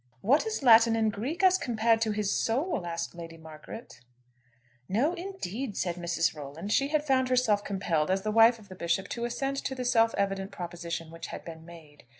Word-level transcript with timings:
"What 0.21 0.47
is 0.47 0.63
Latin 0.63 0.95
and 0.95 1.13
Greek 1.13 1.43
as 1.43 1.59
compared 1.59 2.01
to 2.01 2.11
his 2.11 2.31
soul?" 2.33 2.87
asked 2.87 3.13
Lady 3.13 3.37
Margaret. 3.37 3.99
"No, 4.89 5.13
indeed," 5.13 5.77
said 5.77 5.93
Mrs. 5.93 6.33
Rolland. 6.35 6.71
She 6.73 6.87
had 6.87 7.05
found 7.05 7.29
herself 7.29 7.63
compelled, 7.63 8.09
as 8.09 8.25
wife 8.25 8.57
of 8.57 8.67
the 8.67 8.73
Bishop, 8.73 9.07
to 9.09 9.25
assent 9.25 9.57
to 9.57 9.75
the 9.75 9.85
self 9.85 10.15
evident 10.17 10.49
proposition 10.49 11.11
which 11.11 11.27
had 11.27 11.45
been 11.45 11.67
made. 11.67 12.05